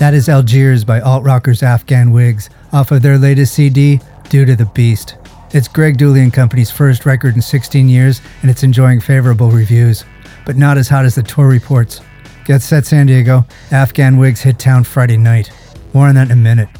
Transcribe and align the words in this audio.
That 0.00 0.14
is 0.14 0.30
Algiers 0.30 0.82
by 0.82 1.02
alt 1.02 1.24
rockers 1.24 1.62
Afghan 1.62 2.10
Whigs 2.10 2.48
off 2.72 2.90
of 2.90 3.02
their 3.02 3.18
latest 3.18 3.52
CD, 3.52 4.00
Do 4.30 4.46
to 4.46 4.56
the 4.56 4.64
Beast. 4.64 5.18
It's 5.52 5.68
Greg 5.68 5.98
Dulli 5.98 6.22
and 6.22 6.32
Company's 6.32 6.70
first 6.70 7.04
record 7.04 7.34
in 7.34 7.42
16 7.42 7.86
years, 7.86 8.22
and 8.40 8.50
it's 8.50 8.62
enjoying 8.62 9.02
favorable 9.02 9.50
reviews, 9.50 10.06
but 10.46 10.56
not 10.56 10.78
as 10.78 10.88
hot 10.88 11.04
as 11.04 11.16
the 11.16 11.22
tour 11.22 11.48
reports. 11.48 12.00
Get 12.46 12.62
set, 12.62 12.86
San 12.86 13.08
Diego. 13.08 13.44
Afghan 13.72 14.16
Whigs 14.16 14.40
hit 14.40 14.58
town 14.58 14.84
Friday 14.84 15.18
night. 15.18 15.52
More 15.92 16.08
on 16.08 16.14
that 16.14 16.28
in 16.28 16.32
a 16.32 16.36
minute. 16.36 16.70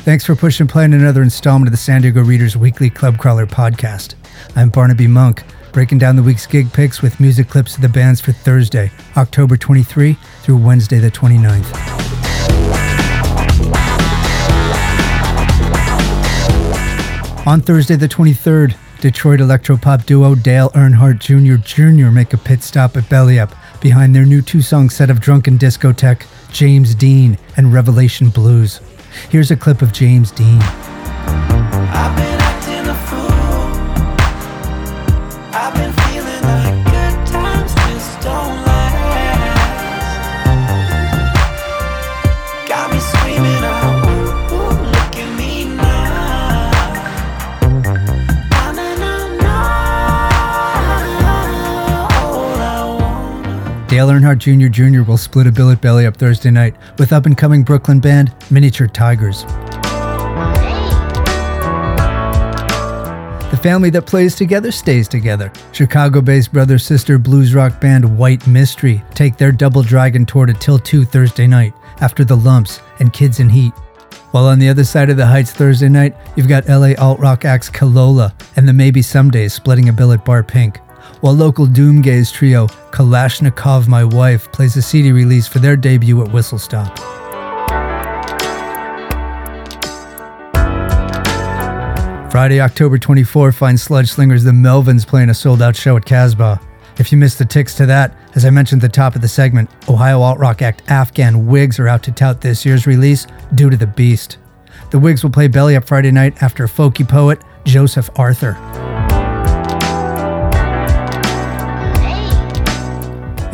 Thanks 0.00 0.24
for 0.24 0.34
pushing 0.34 0.66
play 0.66 0.82
on 0.82 0.94
another 0.94 1.22
installment 1.22 1.68
of 1.68 1.72
the 1.72 1.76
San 1.76 2.02
Diego 2.02 2.24
Readers 2.24 2.56
Weekly 2.56 2.90
Club 2.90 3.18
Crawler 3.18 3.46
podcast. 3.46 4.16
I'm 4.56 4.70
Barnaby 4.70 5.06
Monk, 5.06 5.44
breaking 5.70 5.98
down 5.98 6.16
the 6.16 6.24
week's 6.24 6.48
gig 6.48 6.72
picks 6.72 7.02
with 7.02 7.20
music 7.20 7.48
clips 7.48 7.76
of 7.76 7.82
the 7.82 7.88
bands 7.88 8.20
for 8.20 8.32
Thursday, 8.32 8.90
October 9.16 9.56
23 9.56 10.14
through 10.42 10.56
Wednesday 10.56 10.98
the 10.98 11.12
29th. 11.12 12.03
On 17.46 17.60
Thursday, 17.60 17.96
the 17.96 18.08
23rd, 18.08 18.74
Detroit 19.02 19.38
electropop 19.38 20.06
duo 20.06 20.34
Dale 20.34 20.70
Earnhardt 20.70 21.18
Jr. 21.18 21.56
Jr. 21.62 22.10
make 22.10 22.32
a 22.32 22.38
pit 22.38 22.62
stop 22.62 22.96
at 22.96 23.06
Belly 23.10 23.38
Up 23.38 23.54
behind 23.82 24.14
their 24.14 24.24
new 24.24 24.40
two 24.40 24.62
song 24.62 24.88
set 24.88 25.10
of 25.10 25.20
Drunken 25.20 25.58
Discotheque, 25.58 26.26
James 26.50 26.94
Dean, 26.94 27.36
and 27.58 27.70
Revelation 27.70 28.30
Blues. 28.30 28.80
Here's 29.28 29.50
a 29.50 29.56
clip 29.56 29.82
of 29.82 29.92
James 29.92 30.30
Dean. 30.30 30.58
Dale 53.94 54.08
Earnhardt 54.08 54.38
Jr. 54.38 54.66
Jr. 54.66 55.04
will 55.08 55.16
split 55.16 55.46
a 55.46 55.52
bill 55.52 55.70
at 55.70 55.80
Belly 55.80 56.04
Up 56.04 56.16
Thursday 56.16 56.50
night 56.50 56.74
with 56.98 57.12
up 57.12 57.26
and 57.26 57.38
coming 57.38 57.62
Brooklyn 57.62 58.00
band 58.00 58.34
Miniature 58.50 58.88
Tigers. 58.88 59.44
The 63.52 63.60
family 63.62 63.90
that 63.90 64.04
plays 64.04 64.34
together 64.34 64.72
stays 64.72 65.06
together. 65.06 65.52
Chicago 65.70 66.20
based 66.20 66.52
brother 66.52 66.76
sister 66.76 67.18
blues 67.18 67.54
rock 67.54 67.80
band 67.80 68.18
White 68.18 68.44
Mystery 68.48 69.00
take 69.14 69.36
their 69.36 69.52
Double 69.52 69.84
Dragon 69.84 70.26
tour 70.26 70.46
to 70.46 70.54
Till 70.54 70.80
2 70.80 71.04
Thursday 71.04 71.46
night 71.46 71.72
after 72.00 72.24
The 72.24 72.36
Lumps 72.36 72.80
and 72.98 73.12
Kids 73.12 73.38
in 73.38 73.48
Heat. 73.48 73.74
While 74.32 74.46
on 74.46 74.58
the 74.58 74.70
other 74.70 74.82
side 74.82 75.08
of 75.08 75.16
the 75.16 75.26
Heights 75.26 75.52
Thursday 75.52 75.88
night, 75.88 76.16
you've 76.34 76.48
got 76.48 76.68
LA 76.68 76.94
alt 76.98 77.20
rock 77.20 77.44
acts 77.44 77.70
Kalola 77.70 78.34
and 78.56 78.66
the 78.66 78.72
Maybe 78.72 79.02
Somedays 79.02 79.54
splitting 79.54 79.88
a 79.88 79.92
bill 79.92 80.10
at 80.10 80.24
Bar 80.24 80.42
Pink 80.42 80.80
while 81.20 81.34
local 81.34 81.66
doomgaze 81.66 82.32
trio 82.32 82.66
Kalashnikov 82.90 83.88
My 83.88 84.04
Wife 84.04 84.50
plays 84.52 84.76
a 84.76 84.82
CD 84.82 85.12
release 85.12 85.46
for 85.46 85.58
their 85.58 85.76
debut 85.76 86.22
at 86.22 86.32
Whistle 86.32 86.58
Stop. 86.58 86.98
Friday, 92.30 92.60
October 92.60 92.98
24 92.98 93.52
finds 93.52 93.82
Sludge 93.82 94.10
Slingers 94.10 94.42
the 94.42 94.50
Melvins 94.50 95.06
playing 95.06 95.30
a 95.30 95.34
sold 95.34 95.62
out 95.62 95.76
show 95.76 95.96
at 95.96 96.04
Casbah. 96.04 96.60
If 96.98 97.12
you 97.12 97.18
missed 97.18 97.38
the 97.38 97.44
ticks 97.44 97.74
to 97.76 97.86
that, 97.86 98.16
as 98.34 98.44
I 98.44 98.50
mentioned 98.50 98.82
at 98.82 98.90
the 98.90 98.94
top 98.94 99.14
of 99.14 99.20
the 99.22 99.28
segment, 99.28 99.70
Ohio 99.88 100.20
alt 100.20 100.38
rock 100.38 100.60
act 100.60 100.82
Afghan 100.88 101.46
Whigs 101.46 101.78
are 101.78 101.86
out 101.86 102.02
to 102.02 102.12
tout 102.12 102.40
this 102.40 102.66
year's 102.66 102.88
release, 102.88 103.26
Do 103.54 103.70
to 103.70 103.76
the 103.76 103.86
Beast. 103.86 104.38
The 104.90 104.98
Whigs 104.98 105.22
will 105.22 105.30
play 105.30 105.48
Belly 105.48 105.76
Up 105.76 105.84
Friday 105.84 106.10
night 106.10 106.42
after 106.42 106.66
folky 106.66 107.08
poet 107.08 107.40
Joseph 107.64 108.10
Arthur. 108.16 108.83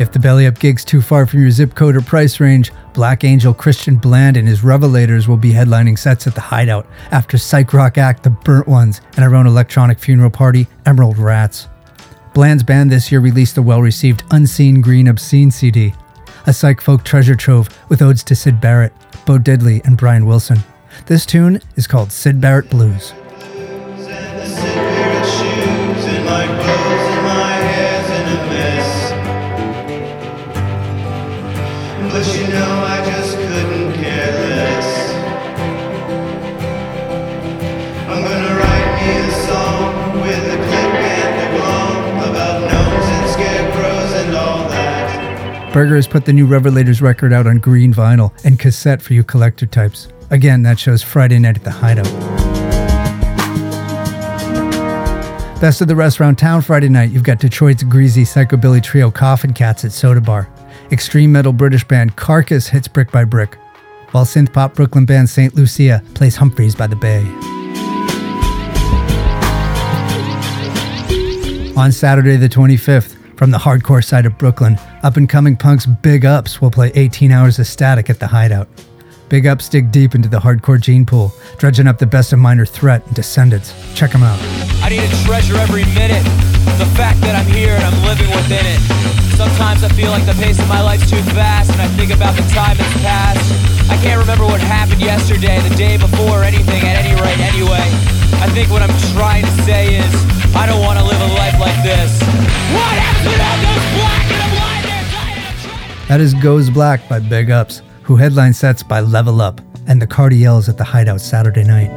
If 0.01 0.11
the 0.11 0.17
belly 0.17 0.47
up 0.47 0.57
gig's 0.57 0.83
too 0.83 0.99
far 0.99 1.27
from 1.27 1.41
your 1.41 1.51
zip 1.51 1.75
code 1.75 1.95
or 1.95 2.01
price 2.01 2.39
range, 2.39 2.71
Black 2.93 3.23
Angel 3.23 3.53
Christian 3.53 3.97
Bland 3.97 4.35
and 4.35 4.47
his 4.47 4.61
Revelators 4.61 5.27
will 5.27 5.37
be 5.37 5.51
headlining 5.51 5.95
sets 5.95 6.25
at 6.25 6.33
the 6.33 6.41
Hideout 6.41 6.87
after 7.11 7.37
psych 7.37 7.71
rock 7.71 7.99
act 7.99 8.23
The 8.23 8.31
Burnt 8.31 8.67
Ones 8.67 9.01
and 9.15 9.23
our 9.23 9.35
own 9.35 9.45
electronic 9.45 9.99
funeral 9.99 10.31
party, 10.31 10.65
Emerald 10.87 11.19
Rats. 11.19 11.67
Bland's 12.33 12.63
band 12.63 12.91
this 12.91 13.11
year 13.11 13.21
released 13.21 13.53
the 13.53 13.61
well 13.61 13.83
received 13.83 14.23
Unseen 14.31 14.81
Green 14.81 15.07
Obscene 15.07 15.51
CD, 15.51 15.93
a 16.47 16.51
psych 16.51 16.81
folk 16.81 17.03
treasure 17.03 17.35
trove 17.35 17.69
with 17.87 18.01
odes 18.01 18.23
to 18.23 18.35
Syd 18.35 18.59
Barrett, 18.59 18.93
Bo 19.27 19.37
Diddley, 19.37 19.85
and 19.85 19.97
Brian 19.97 20.25
Wilson. 20.25 20.57
This 21.05 21.27
tune 21.27 21.61
is 21.75 21.85
called 21.85 22.11
Syd 22.11 22.41
Barrett 22.41 22.71
Blues. 22.71 23.13
Burger 45.73 45.95
has 45.95 46.05
put 46.05 46.25
the 46.25 46.33
new 46.33 46.45
Revelators 46.45 47.01
record 47.01 47.31
out 47.31 47.47
on 47.47 47.57
green 47.57 47.93
vinyl 47.93 48.33
and 48.43 48.59
cassette 48.59 49.01
for 49.01 49.13
you 49.13 49.23
collector 49.23 49.65
types. 49.65 50.09
Again, 50.29 50.63
that 50.63 50.77
shows 50.77 51.01
Friday 51.01 51.39
night 51.39 51.55
at 51.55 51.63
the 51.63 51.71
Hideout. 51.71 52.11
Best 55.61 55.79
of 55.79 55.87
the 55.87 55.95
rest 55.95 56.19
around 56.19 56.35
town 56.37 56.61
Friday 56.61 56.89
night, 56.89 57.11
you've 57.11 57.23
got 57.23 57.39
Detroit's 57.39 57.83
greasy 57.83 58.23
psychobilly 58.23 58.83
trio 58.83 59.09
Coffin 59.09 59.53
Cats 59.53 59.85
at 59.85 59.93
Soda 59.93 60.19
Bar. 60.19 60.49
Extreme 60.91 61.31
metal 61.31 61.53
British 61.53 61.87
band 61.87 62.17
Carcass 62.17 62.67
hits 62.67 62.89
Brick 62.89 63.09
by 63.09 63.23
Brick, 63.23 63.55
while 64.11 64.25
synth 64.25 64.51
pop 64.51 64.73
Brooklyn 64.75 65.05
band 65.05 65.29
St. 65.29 65.55
Lucia 65.55 66.03
plays 66.15 66.35
Humphreys 66.35 66.75
by 66.75 66.87
the 66.87 66.97
Bay. 66.97 67.21
On 71.77 71.93
Saturday 71.93 72.35
the 72.35 72.49
25th, 72.49 73.15
from 73.37 73.51
the 73.51 73.57
hardcore 73.57 74.03
side 74.03 74.25
of 74.25 74.37
Brooklyn, 74.37 74.77
up 75.03 75.17
and 75.17 75.27
coming 75.27 75.55
punks 75.55 75.85
Big 75.85 76.25
Ups 76.25 76.61
will 76.61 76.71
play 76.71 76.91
18 76.95 77.31
hours 77.31 77.59
of 77.59 77.67
static 77.67 78.09
at 78.09 78.19
the 78.19 78.27
Hideout. 78.27 78.67
Big 79.29 79.47
Ups 79.47 79.69
dig 79.69 79.91
deep 79.91 80.13
into 80.13 80.27
the 80.27 80.39
hardcore 80.39 80.79
gene 80.79 81.05
pool, 81.05 81.31
dredging 81.57 81.87
up 81.87 81.97
the 81.97 82.05
best 82.05 82.33
of 82.33 82.39
Minor 82.39 82.65
Threat 82.65 83.05
and 83.07 83.15
Descendents. 83.15 83.73
Check 83.95 84.11
them 84.11 84.23
out. 84.23 84.39
I 84.83 84.89
need 84.89 85.07
treasure 85.25 85.55
every 85.57 85.85
minute. 85.95 86.23
The 86.77 86.89
fact 86.97 87.21
that 87.21 87.35
I'm 87.35 87.47
here 87.47 87.73
and 87.73 87.83
I'm 87.83 87.99
living 88.03 88.29
within 88.29 88.65
it. 88.65 88.81
Sometimes 89.37 89.83
I 89.83 89.89
feel 89.89 90.11
like 90.11 90.25
the 90.25 90.37
pace 90.37 90.59
of 90.59 90.67
my 90.67 90.81
life's 90.81 91.09
too 91.09 91.21
fast, 91.33 91.71
and 91.71 91.81
I 91.81 91.87
think 91.97 92.11
about 92.11 92.35
the 92.35 92.45
time 92.53 92.77
that's 92.77 92.97
passed. 93.01 93.47
I 93.89 93.97
can't 94.03 94.19
remember 94.19 94.45
what 94.45 94.61
happened 94.61 95.01
yesterday, 95.01 95.61
the 95.67 95.75
day 95.75 95.97
before, 95.97 96.43
anything 96.43 96.83
at 96.83 96.99
any 97.01 97.15
rate, 97.21 97.39
anyway. 97.39 97.87
I 98.43 98.49
think 98.53 98.69
what 98.69 98.81
I'm 98.81 98.93
trying 99.15 99.45
to 99.45 99.55
say 99.63 99.95
is, 99.95 100.13
I 100.53 100.67
don't 100.67 100.81
want 100.81 100.99
to 100.99 101.05
live 101.05 101.21
a 101.21 101.31
life 101.33 101.57
like 101.59 101.79
this. 101.81 102.21
What 102.75 102.93
goes 103.63 103.85
black 103.95 104.27
and 104.31 104.70
That 106.11 106.19
is 106.19 106.33
Goes 106.33 106.69
Black 106.69 107.07
by 107.07 107.19
Big 107.19 107.51
Ups, 107.51 107.81
who 108.03 108.17
headline 108.17 108.53
sets 108.53 108.83
by 108.83 108.99
Level 108.99 109.39
Up 109.39 109.61
and 109.87 110.01
the 110.01 110.05
Cardiels 110.05 110.67
at 110.67 110.77
the 110.77 110.83
Hideout 110.83 111.21
Saturday 111.21 111.63
night. 111.63 111.89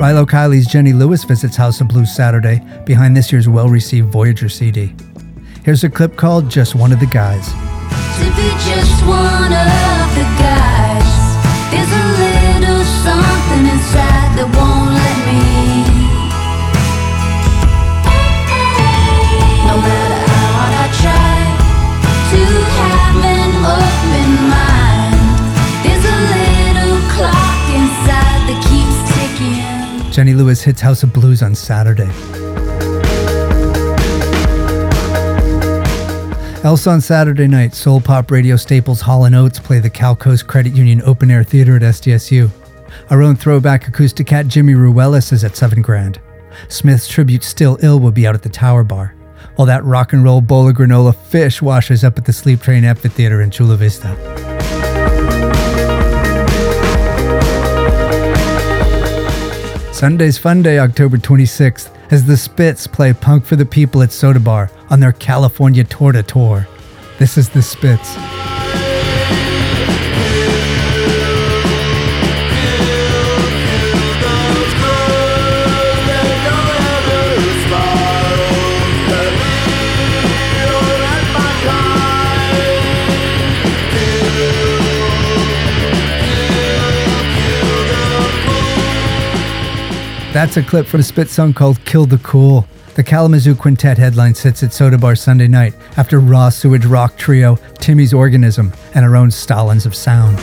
Rilo 0.00 0.24
Kiley's 0.24 0.66
Jenny 0.66 0.94
Lewis 0.94 1.22
visits 1.24 1.54
House 1.54 1.82
of 1.82 1.88
Blues 1.88 2.16
Saturday 2.16 2.62
behind 2.86 3.14
this 3.14 3.30
year's 3.30 3.46
well 3.46 3.68
received 3.68 4.08
Voyager 4.10 4.48
CD. 4.48 4.94
Here's 5.66 5.84
a 5.84 5.90
clip 5.90 6.16
called 6.16 6.48
Just 6.48 6.74
One 6.74 6.92
of 6.92 6.98
the 6.98 7.08
Guys. 7.08 7.46
To 7.46 8.24
be 8.34 8.48
just 8.64 9.04
one 9.04 9.44
of 9.44 9.50
the 9.50 9.50
guys, 9.52 9.93
Jenny 30.14 30.32
Lewis 30.32 30.62
hits 30.62 30.80
House 30.80 31.02
of 31.02 31.12
Blues 31.12 31.42
on 31.42 31.56
Saturday. 31.56 32.08
Else 36.62 36.86
on 36.86 37.00
Saturday 37.00 37.48
night, 37.48 37.74
soul 37.74 38.00
pop 38.00 38.30
radio 38.30 38.54
staples 38.54 39.00
Hall 39.00 39.24
& 39.24 39.34
Oates 39.34 39.58
play 39.58 39.80
the 39.80 39.90
Cal 39.90 40.14
Coast 40.14 40.46
Credit 40.46 40.72
Union 40.72 41.02
Open 41.02 41.32
Air 41.32 41.42
Theater 41.42 41.74
at 41.74 41.82
SDSU. 41.82 42.48
Our 43.10 43.22
own 43.22 43.34
throwback 43.34 43.88
acoustic 43.88 44.28
cat 44.28 44.46
Jimmy 44.46 44.74
Ruelas 44.74 45.32
is 45.32 45.42
at 45.42 45.56
7 45.56 45.82
grand. 45.82 46.20
Smith's 46.68 47.08
tribute 47.08 47.42
Still 47.42 47.76
Ill 47.82 47.98
will 47.98 48.12
be 48.12 48.24
out 48.24 48.36
at 48.36 48.42
the 48.44 48.48
Tower 48.48 48.84
Bar. 48.84 49.16
while 49.56 49.66
that 49.66 49.84
rock 49.84 50.12
and 50.12 50.24
roll 50.24 50.40
bowl 50.40 50.68
of 50.68 50.76
granola 50.76 51.14
fish 51.14 51.60
washes 51.60 52.04
up 52.04 52.18
at 52.18 52.24
the 52.24 52.32
Sleep 52.32 52.60
Train 52.60 52.84
Amphitheater 52.84 53.42
in 53.42 53.50
Chula 53.50 53.76
Vista. 53.76 54.16
Sunday's 60.04 60.36
Fun 60.36 60.60
Day, 60.60 60.78
October 60.78 61.16
26th, 61.16 61.88
as 62.12 62.26
the 62.26 62.36
Spits 62.36 62.86
play 62.86 63.14
Punk 63.14 63.46
for 63.46 63.56
the 63.56 63.64
People 63.64 64.02
at 64.02 64.12
Soda 64.12 64.38
Bar 64.38 64.70
on 64.90 65.00
their 65.00 65.12
California 65.12 65.82
Torta 65.82 66.22
Tour. 66.22 66.68
This 67.18 67.38
is 67.38 67.48
the 67.48 67.62
Spits. 67.62 68.14
That's 90.44 90.58
a 90.58 90.62
clip 90.62 90.86
from 90.86 91.00
a 91.00 91.02
spit 91.02 91.30
song 91.30 91.54
called 91.54 91.82
Kill 91.86 92.04
the 92.04 92.18
Cool. 92.18 92.66
The 92.96 93.02
Kalamazoo 93.02 93.54
Quintet 93.54 93.96
headline 93.96 94.34
sits 94.34 94.62
at 94.62 94.74
Soda 94.74 94.98
Bar 94.98 95.16
Sunday 95.16 95.48
night 95.48 95.72
after 95.96 96.20
raw 96.20 96.50
sewage 96.50 96.84
rock 96.84 97.16
trio 97.16 97.56
Timmy's 97.78 98.12
Organism 98.12 98.70
and 98.94 99.06
our 99.06 99.16
own 99.16 99.28
Stalins 99.28 99.86
of 99.86 99.94
Sound. 99.94 100.38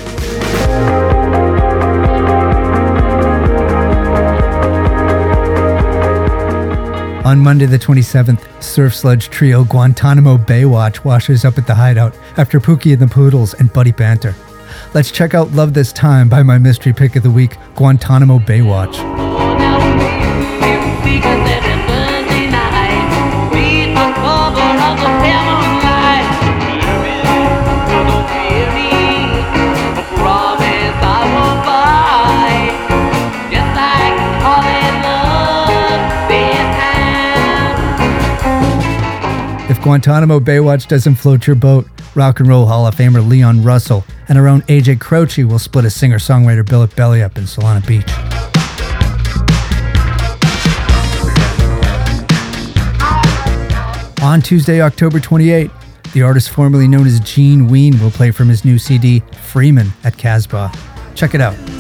On 7.24 7.38
Monday 7.38 7.68
the 7.68 7.78
27th, 7.78 8.64
surf 8.64 8.96
sludge 8.96 9.30
trio 9.30 9.64
Guantanamo 9.64 10.36
Baywatch 10.38 11.06
washes 11.06 11.46
up 11.46 11.60
at 11.60 11.68
the 11.68 11.76
hideout 11.76 12.18
after 12.40 12.60
Pookie 12.60 12.94
and 12.94 13.02
the 13.04 13.08
Poodles 13.08 13.54
and 13.54 13.72
Buddy 13.72 13.92
Banter. 13.92 14.34
Let's 14.96 15.12
check 15.12 15.36
out 15.36 15.52
Love 15.52 15.76
This 15.76 15.94
Time 15.94 16.28
by 16.28 16.42
my 16.42 16.58
mystery 16.58 16.92
pick 16.92 17.16
of 17.16 17.22
the 17.22 17.30
week, 17.30 17.56
Guantanamo 17.76 18.40
Baywatch. 18.40 19.21
Guantanamo 39.84 40.40
Baywatch 40.40 40.88
doesn't 40.88 41.16
float 41.16 41.48
your 41.48 41.56
boat, 41.56 41.88
Rock 42.14 42.40
and 42.40 42.48
Roll 42.48 42.68
Hall 42.68 42.86
of 42.86 42.96
Famer 42.96 43.28
Leon 43.28 43.64
Russell 43.64 44.06
and 44.28 44.38
our 44.38 44.48
own 44.48 44.62
AJ 44.64 45.00
Croce 45.00 45.44
will 45.44 45.58
split 45.58 45.86
a 45.86 45.90
singer 45.90 46.20
songwriter 46.20 46.64
billet 46.64 46.96
belly 46.96 47.24
up 47.24 47.36
in 47.38 47.46
Solana 47.46 47.86
Beach. 47.88 48.08
On 54.22 54.40
Tuesday, 54.40 54.82
October 54.82 55.20
28, 55.20 55.72
the 56.14 56.22
artist 56.22 56.52
formerly 56.52 56.88
known 56.88 57.08
as 57.08 57.20
Gene 57.22 57.68
Ween 57.68 58.00
will 58.00 58.12
play 58.12 58.30
from 58.30 58.50
his 58.50 58.64
new 58.64 58.78
CD, 58.78 59.24
Freeman, 59.42 59.92
at 60.04 60.16
Casbah. 60.16 60.72
Check 61.16 61.34
it 61.34 61.42
out. 61.42 61.71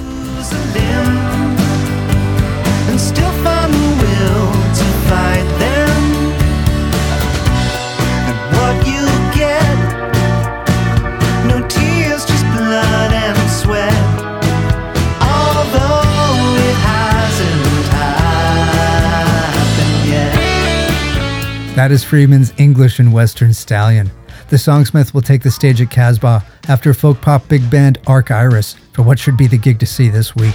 That 21.81 21.91
is 21.91 22.03
Freeman's 22.03 22.53
English 22.59 22.99
and 22.99 23.11
Western 23.11 23.55
Stallion. 23.55 24.11
The 24.49 24.57
songsmith 24.57 25.15
will 25.15 25.23
take 25.23 25.41
the 25.41 25.49
stage 25.49 25.81
at 25.81 25.89
Casbah 25.89 26.45
after 26.67 26.93
folk 26.93 27.19
pop 27.21 27.47
big 27.47 27.71
band 27.71 27.97
Arc 28.05 28.29
Iris 28.29 28.75
for 28.93 29.01
what 29.01 29.17
should 29.17 29.35
be 29.35 29.47
the 29.47 29.57
gig 29.57 29.79
to 29.79 29.87
see 29.87 30.07
this 30.07 30.35
week. 30.35 30.53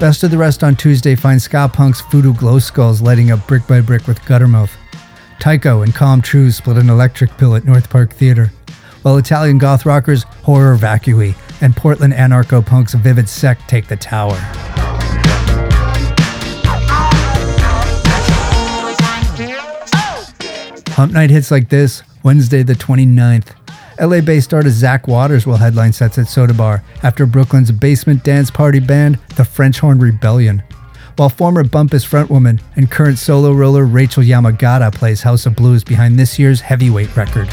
Best 0.00 0.24
of 0.24 0.32
the 0.32 0.38
Rest 0.38 0.64
on 0.64 0.74
Tuesday 0.74 1.14
finds 1.14 1.44
ska 1.44 1.70
punks 1.72 2.00
Voodoo 2.10 2.34
Glow 2.34 2.58
Skulls 2.58 3.00
lighting 3.00 3.30
up 3.30 3.46
brick 3.46 3.64
by 3.68 3.80
brick 3.80 4.08
with 4.08 4.18
Guttermouth. 4.22 4.76
Tycho 5.38 5.82
and 5.82 5.94
Com 5.94 6.20
Truise 6.20 6.56
split 6.56 6.78
an 6.78 6.90
electric 6.90 7.30
pill 7.38 7.54
at 7.54 7.64
North 7.64 7.88
Park 7.88 8.12
Theatre, 8.12 8.50
while 9.02 9.18
Italian 9.18 9.58
goth 9.58 9.86
rockers 9.86 10.24
Horror 10.42 10.76
Vacui 10.76 11.36
and 11.60 11.76
Portland 11.76 12.14
anarcho 12.14 12.66
punks 12.66 12.94
Vivid 12.94 13.28
Sect 13.28 13.68
take 13.68 13.86
the 13.86 13.96
tower. 13.96 14.36
Hump 20.98 21.12
night 21.12 21.30
hits 21.30 21.52
like 21.52 21.68
this 21.68 22.02
Wednesday, 22.24 22.64
the 22.64 22.72
29th. 22.72 23.54
LA 24.00 24.20
based 24.20 24.52
artist 24.52 24.78
Zach 24.78 25.06
Waters 25.06 25.46
will 25.46 25.56
headline 25.56 25.92
sets 25.92 26.18
at 26.18 26.26
Soda 26.26 26.52
Bar 26.52 26.82
after 27.04 27.24
Brooklyn's 27.24 27.70
basement 27.70 28.24
dance 28.24 28.50
party 28.50 28.80
band, 28.80 29.14
the 29.36 29.44
French 29.44 29.78
Horn 29.78 30.00
Rebellion. 30.00 30.60
While 31.14 31.28
former 31.28 31.62
Bumpus 31.62 32.04
frontwoman 32.04 32.60
and 32.74 32.90
current 32.90 33.18
solo 33.18 33.52
roller 33.52 33.84
Rachael 33.84 34.24
Yamagata 34.24 34.92
plays 34.92 35.22
House 35.22 35.46
of 35.46 35.54
Blues 35.54 35.84
behind 35.84 36.18
this 36.18 36.36
year's 36.36 36.60
heavyweight 36.60 37.14
record. 37.14 37.46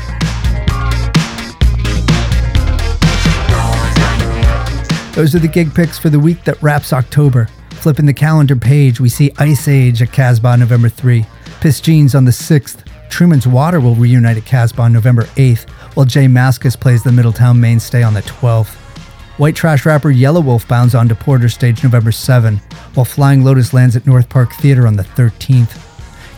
Those 5.13 5.35
are 5.35 5.39
the 5.39 5.51
gig 5.53 5.71
picks 5.75 5.99
for 5.99 6.09
the 6.09 6.19
week 6.19 6.43
that 6.45 6.59
wraps 6.63 6.91
October. 6.91 7.47
Flipping 7.69 8.07
the 8.07 8.13
calendar 8.13 8.55
page, 8.55 8.99
we 8.99 9.07
see 9.09 9.31
Iceage 9.37 10.01
at 10.01 10.11
Casbah 10.11 10.57
November 10.57 10.89
3, 10.89 11.23
Pissed 11.61 11.83
Jeans 11.83 12.15
on 12.15 12.25
the 12.25 12.31
6th, 12.31 12.83
Truman's 13.09 13.47
Water 13.47 13.79
will 13.79 13.95
reunite 13.95 14.37
at 14.37 14.45
Casbah 14.45 14.83
on 14.83 14.93
November 14.93 15.23
8th, 15.35 15.69
while 15.95 16.05
J 16.05 16.25
Mascis 16.25 16.79
plays 16.79 17.03
the 17.03 17.11
Middletown 17.11 17.59
mainstay 17.59 18.03
on 18.03 18.13
the 18.13 18.21
12th. 18.21 18.75
White 19.37 19.55
trash 19.55 19.85
rapper 19.85 20.13
Yelawolf 20.13 20.67
bounds 20.67 20.95
onto 20.95 21.15
Porter 21.15 21.49
Stage 21.49 21.83
November 21.83 22.11
7, 22.11 22.57
while 22.93 23.05
Flying 23.05 23.43
Lotus 23.43 23.73
lands 23.73 23.95
at 23.95 24.05
North 24.05 24.29
Park 24.29 24.53
Theater 24.53 24.87
on 24.87 24.95
the 24.95 25.03
13th. 25.03 25.81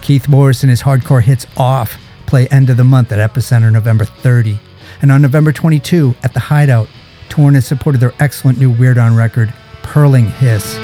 Keith 0.02 0.28
Morris 0.28 0.64
and 0.64 0.70
his 0.70 0.82
hardcore 0.82 1.22
hits 1.22 1.46
Off 1.58 2.00
play 2.26 2.48
end 2.48 2.70
of 2.70 2.78
the 2.78 2.84
month 2.84 3.12
at 3.12 3.32
Epicenter 3.32 3.72
November 3.72 4.06
30. 4.06 4.60
And 5.02 5.12
on 5.12 5.22
November 5.22 5.52
22, 5.52 6.16
at 6.24 6.34
the 6.34 6.40
Hideout, 6.40 6.90
Torn 7.30 7.56
has 7.56 7.66
supported 7.66 8.00
their 8.00 8.14
excellent 8.20 8.60
new 8.60 8.74
Weirdon 8.74 9.18
record, 9.18 9.54
Purling 9.84 10.30
Hiss. 10.32 10.78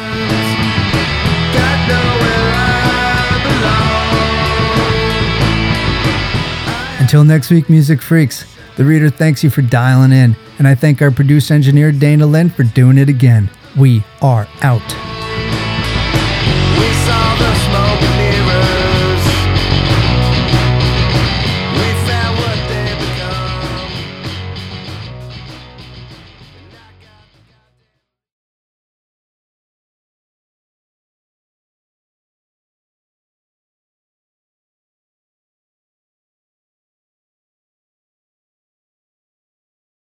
Until 7.03 7.25
next 7.25 7.51
week, 7.51 7.69
music 7.69 8.01
freaks, 8.01 8.45
the 8.77 8.85
reader 8.85 9.09
thanks 9.09 9.43
you 9.43 9.49
for 9.49 9.61
dialing 9.61 10.13
in, 10.13 10.37
and 10.57 10.65
I 10.65 10.73
thank 10.73 11.01
our 11.01 11.11
producer 11.11 11.53
engineer 11.53 11.91
Dana 11.91 12.25
Lynn 12.25 12.49
for 12.49 12.63
doing 12.63 12.97
it 12.97 13.09
again. 13.09 13.49
We 13.77 14.05
are 14.21 14.47
out. 14.61 15.12